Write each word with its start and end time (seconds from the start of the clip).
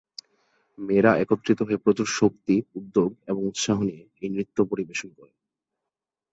মেয়েরা 0.77 1.11
একত্রিত 1.15 1.59
হয়ে 1.61 1.83
প্রচুর 1.85 2.07
শক্তি, 2.19 2.55
উদ্যোগ 2.75 3.09
এবং 3.27 3.41
উৎসাহ 3.47 3.77
নিয়ে 3.81 4.03
এই 4.21 4.29
নৃত্য 4.29 4.57
পরিবেশন 4.65 5.09
করে। 5.17 5.33